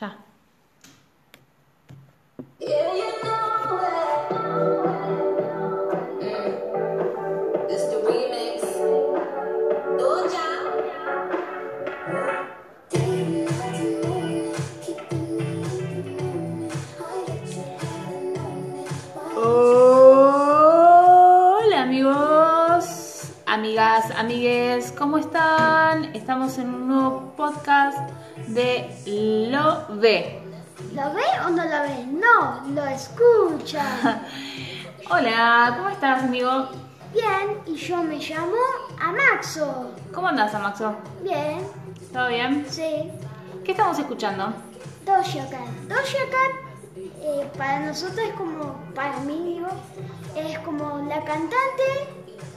[0.00, 0.16] Ya.
[23.46, 26.06] Amigas, amigues, ¿cómo están?
[26.16, 28.10] Estamos en un nuevo podcast
[28.52, 30.38] de Lo Ve.
[30.94, 32.06] ¿Lo ve o no lo ve?
[32.06, 34.20] No, lo escucha.
[35.10, 36.68] Hola, ¿cómo estás amigo?
[37.14, 38.56] Bien, y yo me llamo
[39.00, 39.92] Amaxo.
[40.12, 40.94] ¿Cómo andás, Amaxo?
[41.22, 41.60] Bien,
[42.12, 42.66] ¿Todo bien?
[42.68, 43.10] sí.
[43.64, 44.52] ¿Qué estamos escuchando?
[45.06, 45.68] Doja Cat.
[45.88, 49.68] Doja Cat eh, para nosotros es como, para mí digo,
[50.36, 52.08] es como la cantante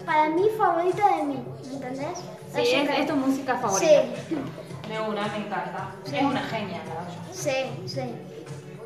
[0.05, 2.19] para mí favorita de mí, ¿me entendés?
[2.53, 3.87] Sí, es tu música favorita.
[4.27, 4.35] Sí,
[4.87, 5.91] De una, me encanta.
[6.03, 6.15] Sí.
[6.17, 7.07] Es una genia, la verdad.
[7.31, 8.01] sí, sí.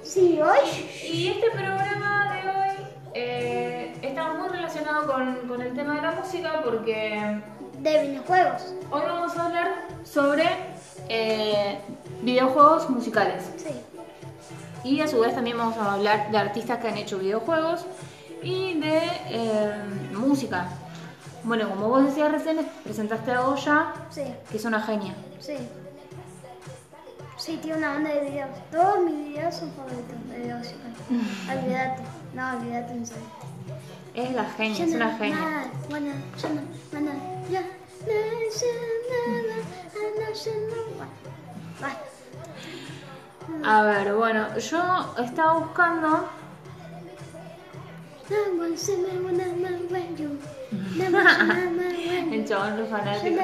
[0.04, 0.60] Sí, hoy
[1.12, 6.12] Y este programa de hoy eh, está muy relacionado con, con el tema de la
[6.12, 7.42] música porque
[7.80, 8.74] de videojuegos.
[8.92, 10.46] hoy vamos a hablar sobre
[11.10, 11.80] eh,
[12.22, 13.52] videojuegos musicales.
[13.58, 13.70] Sí,
[14.84, 17.86] Y a su vez también vamos a hablar de artistas que han hecho videojuegos
[18.42, 20.70] y de eh, música.
[21.44, 25.14] Bueno, como vos decías recién, presentaste a Goya, sí, que es una genia.
[25.40, 25.56] sí.
[27.40, 28.50] Sí, tiene una banda de videos.
[28.70, 30.66] Todos mis videos son favoritos de Cat.
[31.64, 32.02] Olvídate.
[32.34, 33.24] No, olvídate en serio.
[34.14, 35.72] Es la genia, es una genia.
[43.64, 46.30] A ver, bueno, yo estaba buscando
[52.32, 53.42] el chabón re fanático.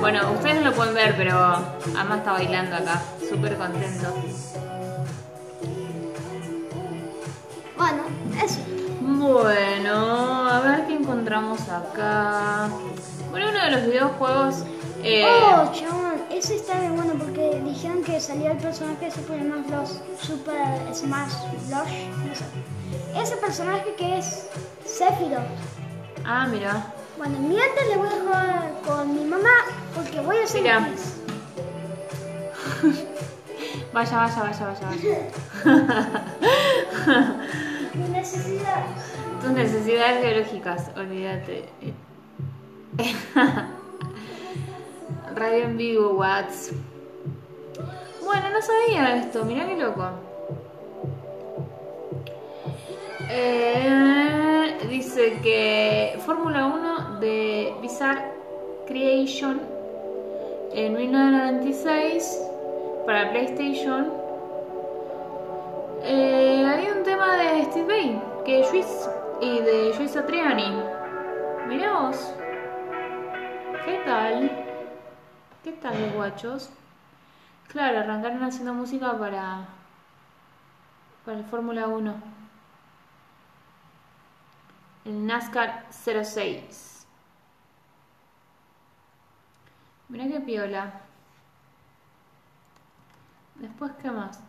[0.00, 4.14] Bueno, ustedes no lo pueden ver, pero Ama está bailando acá, súper contento.
[7.76, 8.02] Bueno,
[8.44, 8.60] eso.
[9.00, 12.68] Bueno, a ver qué encontramos acá.
[13.30, 14.64] Bueno, uno de los videojuegos.
[15.02, 19.40] eh, Oh, chabón, ese está bien bueno porque dijeron que salió el personaje de Super
[19.40, 20.00] Smash Bros.
[20.20, 21.32] Super Smash
[21.68, 21.88] Bros.
[22.26, 23.20] No sé.
[23.20, 24.48] Ese personaje que es
[24.84, 25.42] Sephiroth.
[26.24, 26.86] Ah, mira.
[27.22, 29.48] Bueno, mientras le voy a jugar con mi mamá
[29.94, 30.82] porque voy a hacer Mira.
[33.92, 35.30] Vaya, vaya, vaya, vaya, vaya.
[37.94, 38.86] Mi necesidad.
[39.40, 41.68] Tus necesidades biológicas, olvídate.
[45.36, 46.72] Radio en vivo, Whats.
[48.24, 50.10] Bueno, no sabía esto, mirá qué loco.
[53.30, 58.24] Eh, dice que Fórmula 1 de Bizarre
[58.86, 59.60] Creation
[60.72, 62.42] en 1996
[63.06, 64.12] para PlayStation
[66.02, 69.08] eh, había un tema de Steve Vai, que Luis
[69.40, 70.82] y de Joyce Satriani.
[71.68, 72.10] Mirá.
[73.84, 74.50] ¿Qué tal?
[75.62, 76.70] ¿Qué tal los guachos?
[77.68, 79.68] Claro, arrancaron haciendo música para,
[81.24, 82.14] para el Fórmula 1.
[85.04, 86.91] El NASCAR 06.
[90.12, 91.00] Mirá qué piola.
[93.54, 94.40] Después, ¿qué más?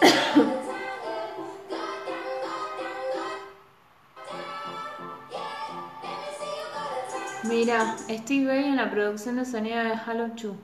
[7.44, 10.56] Mira, Steve Vai en la producción de sonido de Halo 2.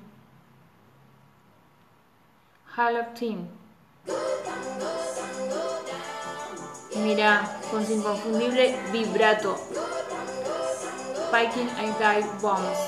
[2.77, 3.47] Halo Team.
[7.03, 9.57] Mira, con su inconfundible vibrato.
[11.29, 12.79] Spiking and Dive Bombs.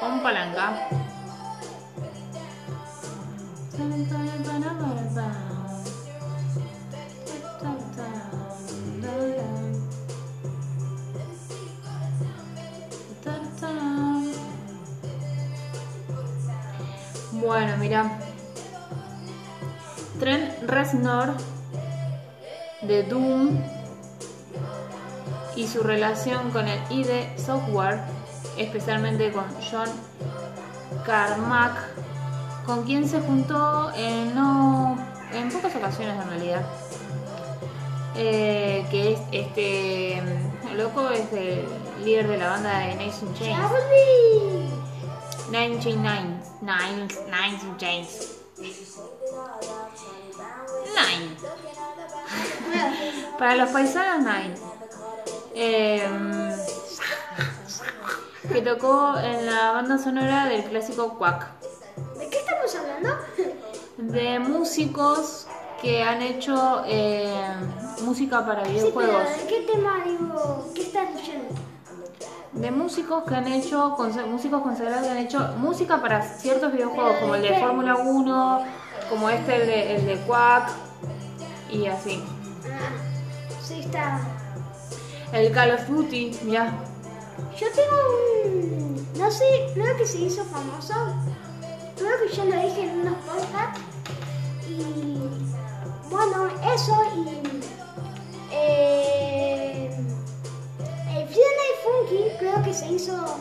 [0.00, 0.88] Con palanca.
[17.32, 18.18] Bueno, mira.
[20.18, 21.55] Trent Reznor
[22.86, 23.58] de Doom
[25.56, 28.00] y su relación con el ID Software,
[28.56, 29.88] especialmente con John
[31.04, 31.76] Carmack,
[32.64, 34.96] con quien se juntó en, no,
[35.32, 36.66] en pocas ocasiones en realidad.
[38.18, 41.66] Eh, que es este el loco es el
[42.02, 43.20] líder de la banda de Nine Nails.
[43.38, 44.66] ¡Charlie!
[45.50, 46.46] Nine Nails.
[46.62, 48.38] Nine, Nine James.
[50.94, 51.35] Nine.
[53.38, 54.54] Para los paisanos, Nine.
[55.54, 56.52] Em,
[58.52, 61.46] que tocó en la banda sonora del clásico Quack.
[62.18, 63.18] ¿De qué estamos hablando?
[63.98, 65.46] De músicos
[65.82, 67.34] que han hecho eh,
[68.02, 69.36] música para Sí, pero videojuegos.
[69.38, 70.70] ¿de qué tema digo?
[70.74, 71.54] ¿Qué estás leyendo?
[72.52, 77.16] De músicos que han hecho, conse- músicos consagrados que han hecho música para ciertos videojuegos,
[77.20, 78.64] como el de Fórmula 1,
[79.10, 80.70] como este, el de, el de Quack,
[81.70, 82.24] y así.
[83.66, 84.20] Sí, está.
[85.32, 86.72] El Call of Duty, ya.
[87.58, 87.96] Yo tengo
[88.44, 89.08] un.
[89.18, 90.94] No sé, creo que se hizo famoso.
[91.96, 93.80] Creo que yo lo dije en unos podcasts.
[94.68, 95.18] Y.
[96.10, 97.56] Bueno, eso y.
[98.52, 99.90] Eh,
[101.16, 103.36] el Friday Funky creo que se hizo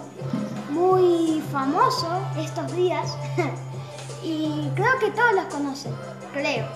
[0.69, 2.07] muy famoso
[2.37, 3.15] estos días.
[4.23, 5.93] y creo que todos los conocen.
[6.33, 6.67] Creo.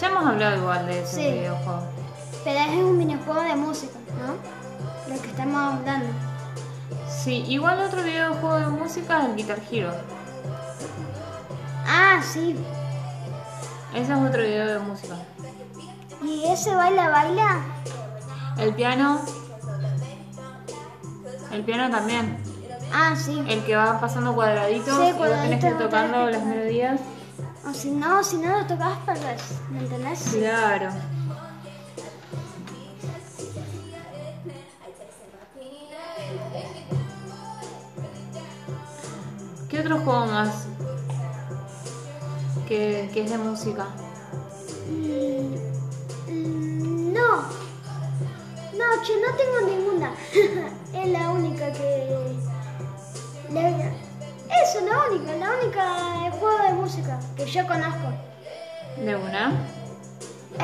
[0.00, 1.32] Ya hemos hablado igual de ese Sí.
[1.32, 1.82] videojuego.
[2.44, 5.14] Pero es un videojuego de música, ¿no?
[5.14, 6.06] Lo que estamos hablando.
[7.08, 9.92] Sí, igual otro videojuego de música es el Guitar Hero.
[11.86, 12.54] Ah, sí.
[13.94, 15.14] Ese es otro video de música.
[16.22, 17.62] ¿Y ese baila, baila?
[18.58, 19.20] El piano.
[21.50, 22.36] El piano también.
[22.92, 23.42] Ah, sí.
[23.48, 27.00] El que va pasando cuadraditos Sí, y vos tenés que ir tocando las melodías.
[27.66, 29.60] O si no, si no lo tocabas, perdés.
[29.70, 30.22] ¿Me entendés?
[30.32, 30.90] Claro.
[39.84, 40.64] ¿Qué otro juego más?
[42.66, 43.88] Que, que es de música.
[44.88, 47.36] Mm, mm, no.
[48.72, 50.14] No, che, no tengo ninguna.
[50.94, 52.34] es la única que...
[53.50, 58.08] la- Eso, la única, la única juego de música que yo conozco.
[58.96, 59.52] ¿De una?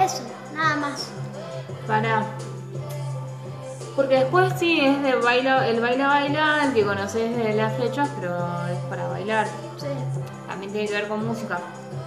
[0.02, 0.23] Eso,
[0.55, 1.08] nada más.
[1.87, 2.25] Para.
[4.00, 8.08] Porque después sí es de baila, el baila baila, el que conoces de las fechas,
[8.19, 8.35] pero
[8.67, 9.47] es para bailar.
[9.76, 9.88] Sí,
[10.49, 11.61] También tiene que ver con música.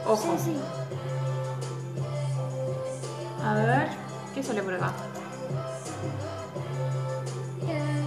[0.07, 0.35] Ojo.
[0.39, 0.57] sí, sí.
[3.45, 3.89] A ver,
[4.33, 4.91] ¿qué sale por acá?
[7.67, 8.03] Eh,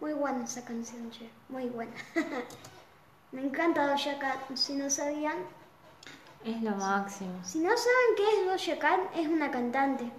[0.00, 1.30] Muy buena esa canción, che.
[1.48, 1.92] Muy buena.
[3.30, 4.56] Me encanta Doja Cat.
[4.56, 5.36] Si no sabían,
[6.44, 7.30] Es lo máximo.
[7.44, 10.10] si no saben qué es Doja Cat, es una cantante.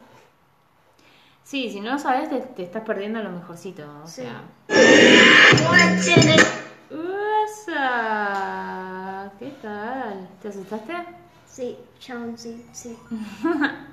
[1.48, 3.84] Sí, si no lo sabes, te, te estás perdiendo lo mejorcito.
[4.04, 4.24] O Sí.
[4.24, 4.44] sea.
[9.40, 10.28] ¿Qué tal?
[10.42, 10.94] ¿Te asustaste?
[11.46, 12.98] Sí, Shawn, sí, sí.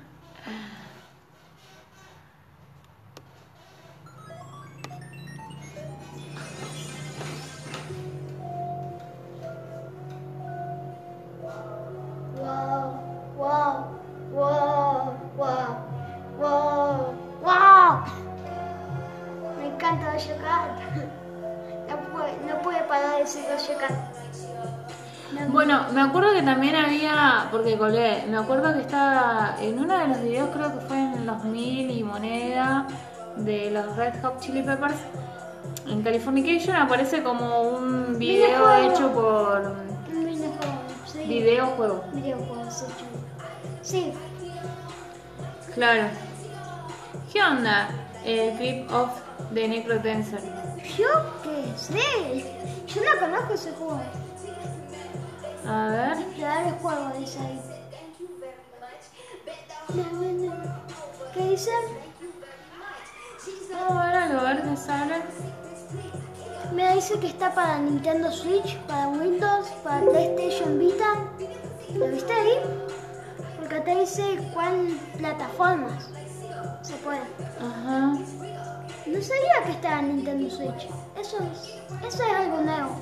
[27.55, 31.25] porque colé, me acuerdo que estaba en uno de los videos, creo que fue en
[31.25, 32.85] los mil y moneda
[33.37, 34.97] de los Red Hot Chili Peppers.
[35.87, 38.91] En Californication aparece como un video Videojuego.
[38.91, 39.73] hecho por
[40.13, 41.19] Un videojuego, sí.
[41.19, 42.03] videojuego.
[42.13, 42.69] Videojuego,
[43.81, 44.11] sí,
[45.73, 46.03] Claro.
[47.31, 47.87] ¿Qué onda?
[48.25, 49.11] El clip of
[49.53, 50.41] the Necrodancer.
[50.97, 51.07] yo
[51.41, 52.45] qué sé.
[52.85, 54.01] Yo no conozco ese juego.
[55.67, 56.25] A ver.
[56.35, 57.61] Claro, el juego dice ahí.
[61.33, 61.71] ¿Qué dice?
[63.89, 65.21] A ver a ver qué sale.
[66.73, 71.15] Me dice que está para Nintendo Switch, para Windows, para PlayStation Vita.
[71.93, 72.59] ¿Lo viste ahí?
[73.59, 76.09] Porque te dice cuál plataformas
[76.81, 77.21] se puede.
[77.59, 78.17] Ajá.
[79.05, 80.87] No sabía que estaba en Nintendo Switch.
[81.19, 82.97] Eso es, eso es algo nuevo.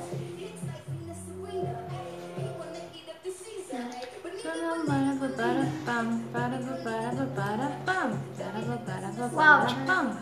[9.32, 10.18] Wow, Pam.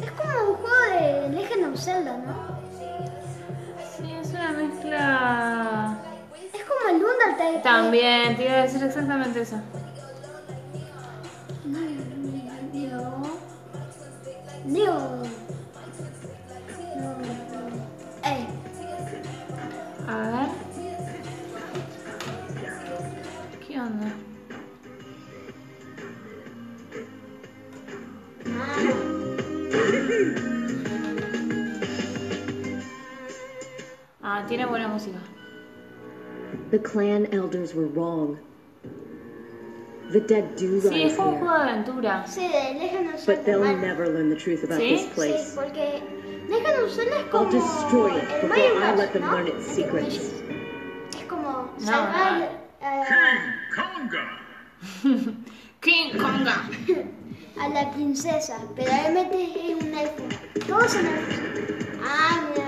[0.00, 2.60] Es como un juego de Legend of Zelda, ¿no?
[3.96, 5.98] Sí, es una mezcla.
[6.52, 7.58] Es como el Undertale.
[7.62, 9.56] También, te iba a decir exactamente eso.
[36.80, 38.38] Clan elders were wrong.
[40.12, 42.24] The dead do Sí, es un juego here, de aventura.
[42.26, 43.26] Sí, de Legend of Zelda.
[43.26, 43.76] but they'll mal.
[43.76, 44.88] never learn the truth about ¿Sí?
[44.96, 45.54] this Sí, place.
[45.54, 46.02] porque
[46.48, 49.30] Legend of Zelda I'll destroy it before Mario I Bros, let them ¿no?
[49.32, 50.18] learn its secrets.
[50.18, 50.42] comillas.
[51.14, 52.44] Es como No, salvar no.
[52.82, 53.38] eh, King
[53.76, 54.24] Konga.
[55.80, 57.06] King Konga.
[57.60, 60.24] a la princesa, pero realmente es un elfo.
[60.66, 61.36] Todos son elfos.
[62.02, 62.66] Ah, mira.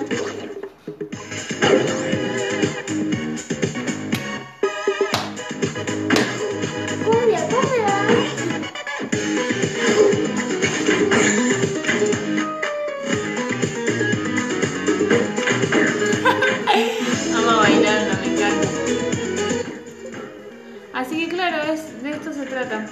[21.02, 22.86] Así que claro, es, de esto se trata.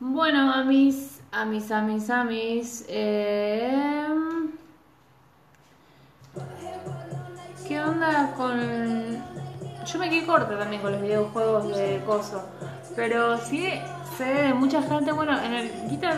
[0.00, 2.84] Bueno, a mis, a mis, a mis, a mis.
[2.88, 4.08] eh,
[7.66, 9.24] ¿Qué onda con.?
[9.86, 12.42] Yo me quedé corta también con los videojuegos de Coso.
[12.96, 13.68] Pero sí
[14.18, 16.16] sé de mucha gente, bueno, en el Guitar,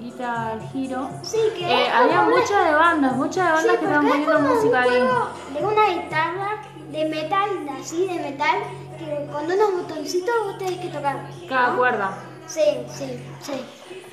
[0.00, 1.10] Guitar Hero.
[1.22, 3.84] Sí, que eh, es había como una- muchas de bandas, muchas de bandas Sí, que
[3.84, 4.88] estaban es poniendo un música ahí.
[4.90, 6.50] juego de una guitarra
[6.92, 8.58] de metal, así de metal,
[9.00, 11.30] que con unos botoncitos vos tenés que tocar.
[11.48, 11.78] Cada ¿no?
[11.78, 12.18] cuerda.
[12.46, 12.60] Sí,
[12.92, 13.52] sí, sí.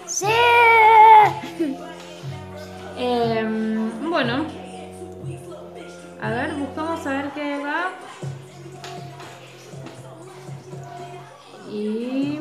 [0.06, 0.26] ¡Sí!
[3.00, 4.46] Em, bueno.
[6.20, 7.92] A ver, buscamos a ver qué acá.
[11.70, 12.40] Y.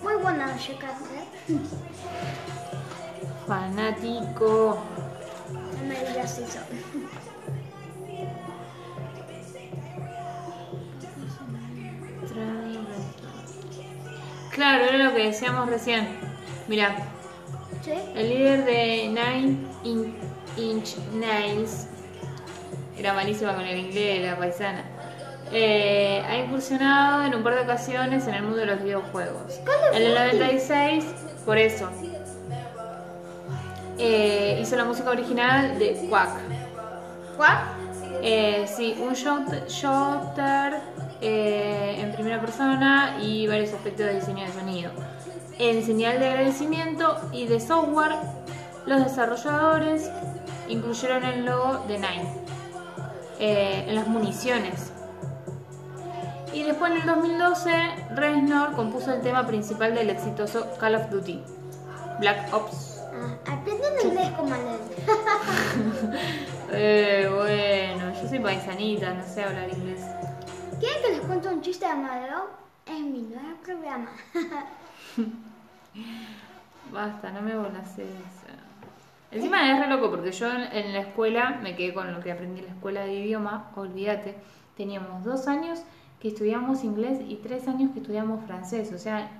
[0.00, 1.58] Muy buena Shokate, ¿eh?
[3.48, 4.78] Fanático.
[5.52, 6.60] No me digas eso.
[14.52, 16.08] Claro, era lo que decíamos recién.
[16.68, 16.94] Mira,
[17.82, 17.92] ¿Sí?
[18.14, 20.16] el líder de Nine In-
[20.56, 21.86] Inch Nails
[22.98, 24.84] era malísima con el inglés, la paisana.
[25.54, 29.60] eh, ha incursionado en un par de ocasiones en el mundo de los videojuegos.
[29.92, 31.04] En el 96,
[31.44, 31.90] por eso,
[33.98, 36.30] eh, hizo la música original de Quack.
[37.36, 37.58] ¿Cuál?
[38.22, 40.80] Eh, sí, un shooter
[41.22, 44.90] eh, en primera persona y varios aspectos de diseño de sonido.
[45.58, 48.16] En señal de agradecimiento y de software,
[48.86, 50.10] los desarrolladores
[50.68, 52.26] incluyeron el logo de Nine
[53.38, 54.92] eh, en las municiones.
[56.52, 57.70] Y después en el 2012,
[58.16, 61.40] Reznor compuso el tema principal del exitoso Call of Duty,
[62.18, 63.00] Black Ops.
[63.46, 63.62] Ah,
[64.04, 64.54] inglés como.
[66.74, 70.00] Eh, bueno, yo soy paisanita, no sé hablar inglés.
[70.82, 72.50] ¿Quieren que les cuente un chiste de Amadeo?
[72.86, 74.10] Es mi nuevo programa.
[76.92, 78.10] Basta, no me volas eso.
[79.30, 82.62] Encima es re loco porque yo en, la escuela me quedé con lo que aprendí
[82.62, 84.34] en la escuela de idioma, olvídate.
[84.76, 85.84] Teníamos dos años
[86.18, 89.30] que estudiamos inglés y tres años que estudiamos francés, o sea,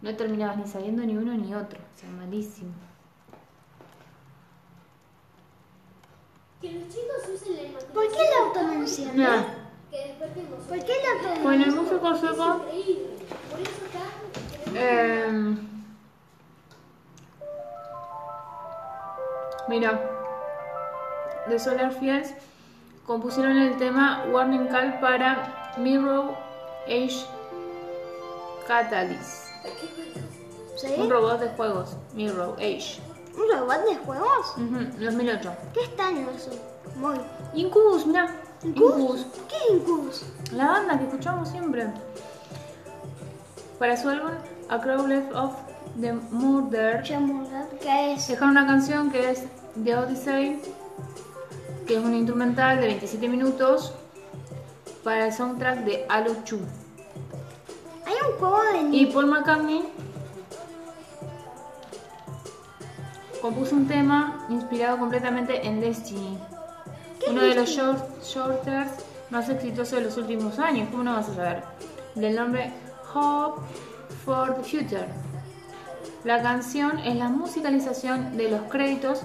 [0.00, 2.72] no terminabas ni sabiendo ni uno ni otro, o sea, malísimo.
[6.62, 9.22] ¿Por qué el auto no enciende?
[9.22, 9.59] Nada.
[9.90, 10.92] ¿Por qué
[11.36, 12.60] no Con el músico sueco.
[14.72, 15.56] Eh,
[19.68, 20.00] mira,
[21.48, 22.34] de Solar Fields
[23.04, 26.36] compusieron el tema Warning Call para Mirror
[26.86, 27.26] Age
[28.68, 29.48] Catalyst,
[30.76, 30.94] ¿Sí?
[30.98, 33.00] un robot de juegos, Mirror Age,
[33.36, 34.54] ¿Un robot de juegos?
[34.56, 35.52] Ujú, 2008.
[35.74, 36.50] ¿Qué extraño eso?
[36.96, 37.16] Muy.
[37.54, 38.28] Incubus, mira,
[38.62, 40.24] Incubus, ¿Qué es Incubus?
[40.52, 41.86] la banda que escuchamos siempre.
[43.78, 44.32] Para su álbum
[44.68, 45.52] A Crow Left of
[46.00, 48.28] the Murder, ¿qué es?
[48.28, 49.44] dejaron una canción que es
[49.82, 50.60] The Odyssey,
[51.86, 53.94] que es un instrumental de 27 minutos
[55.02, 56.60] para el soundtrack de Halo 2.
[58.06, 59.06] Hay un juego de Y.
[59.06, 59.88] Paul McCartney
[63.40, 66.38] compuso un tema inspirado completamente en Destiny,
[67.28, 68.90] uno de los short, shorters
[69.30, 70.88] más exitosos de los últimos años.
[70.90, 71.62] ¿Cómo no vas a saber?
[72.14, 72.72] Del nombre
[73.14, 73.60] Hope
[74.24, 75.06] for the Future.
[76.24, 79.20] La canción es la musicalización de los créditos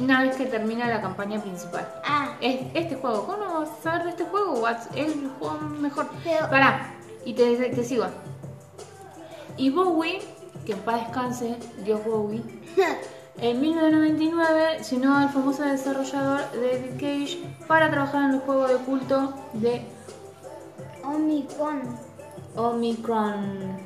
[0.00, 1.86] una vez que termina la campaña principal.
[2.04, 4.54] Ah, Es este juego, ¿cómo no vas a saber de este juego?
[4.62, 6.08] What's- Es el juego mejor.
[6.22, 8.06] Pero- Pará, y te, te sigo.
[9.56, 10.20] Y Bowie,
[10.64, 12.42] que en paz descanse, Dios Bowie,
[13.38, 18.76] en 1999 se unió al famoso desarrollador David Cage para trabajar en el juego de
[18.76, 19.86] culto de
[21.02, 21.82] Omicron.
[22.56, 23.84] Omicron.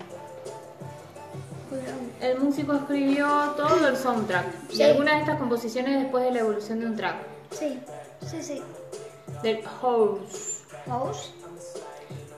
[2.20, 3.26] El músico escribió
[3.56, 4.72] todo el soundtrack.
[4.72, 7.16] Y algunas de estas composiciones después de la evolución de un track.
[7.50, 7.80] Sí,
[8.26, 8.62] sí, sí.
[9.42, 10.64] Del House.
[10.86, 11.32] House.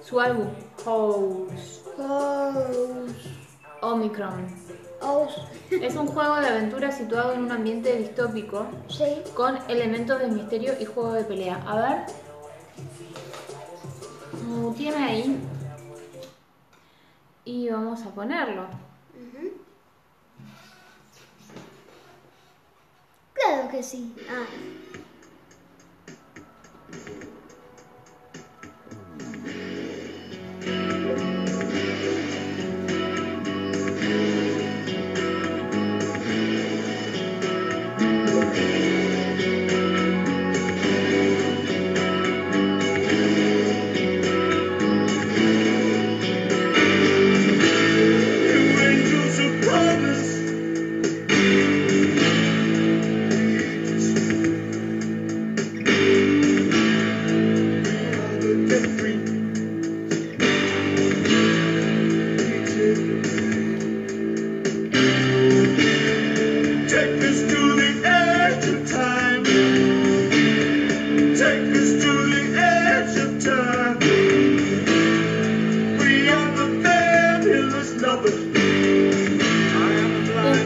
[0.05, 0.49] Su álbum
[0.85, 1.83] House.
[1.97, 3.13] House.
[3.83, 4.60] Omicron.
[5.71, 9.23] Es un juego de aventura situado en un ambiente distópico Sí.
[9.35, 11.63] con elementos de misterio y juego de pelea.
[11.67, 12.07] A ver.
[14.77, 15.41] Tiene ahí.
[17.45, 18.67] Y vamos a ponerlo.
[23.35, 24.15] Claro que sí.
[24.29, 24.47] Ah.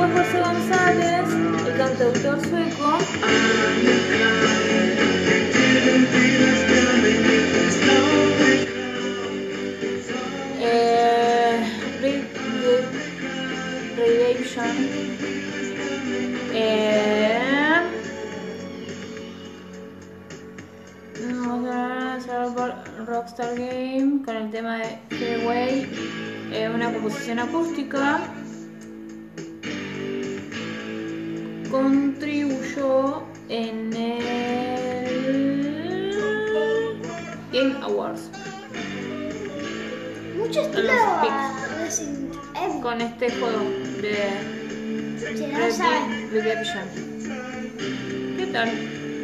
[0.04, 1.28] Después José González,
[1.66, 2.98] el cantautor sueco,
[10.60, 11.60] eh,
[12.00, 12.24] Re-
[12.62, 14.66] Re- Redemption,
[16.52, 17.40] eh,
[22.54, 22.74] por
[23.06, 25.88] Rockstar Game con el tema de Freeway,
[26.52, 28.20] eh, una composición acústica.
[31.74, 35.34] Contribuyó en el
[37.52, 38.30] Game Awards
[40.36, 41.24] Mucho estilo a
[42.80, 43.58] con este juego
[44.02, 44.28] de
[46.30, 46.84] Redemption.
[48.36, 48.68] ¿Qué tal?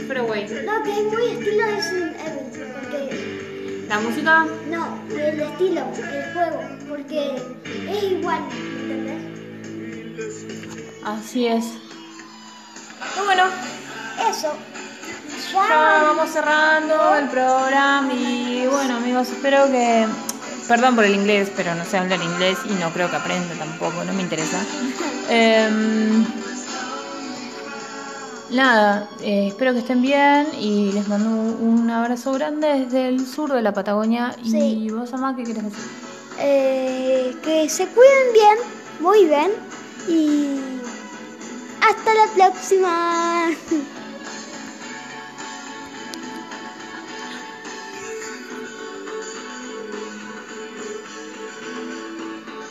[0.09, 0.49] Freeway.
[0.65, 2.45] No, que es muy estilo Resident Evil.
[2.75, 3.01] Porque.
[3.89, 6.61] La música No, el estilo, el juego.
[6.89, 7.37] Porque
[7.91, 8.43] es igual,
[8.83, 9.23] ¿entendés?
[11.05, 11.90] así es.
[13.31, 13.45] Bueno,
[14.29, 14.53] Eso.
[15.53, 16.03] ya Ya.
[16.03, 20.05] vamos cerrando el programa y bueno amigos, espero que...
[20.67, 24.03] Perdón por el inglés, pero no sé hablar inglés y no creo que aprenda tampoco,
[24.03, 24.59] no me interesa.
[25.31, 26.27] Em,
[28.51, 33.53] nada, eh, espero que estén bien y les mando un abrazo grande desde el sur
[33.53, 34.35] de la Patagonia.
[34.43, 35.85] Y vos, Amá, ¿qué querés decir?
[36.41, 38.57] Eh, que se cuiden bien,
[38.99, 39.53] muy bien.
[40.09, 40.80] Y.
[41.91, 43.51] Hasta la próxima.